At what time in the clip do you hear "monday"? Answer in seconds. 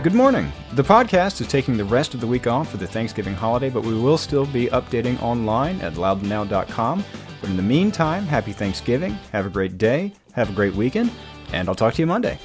12.06-12.38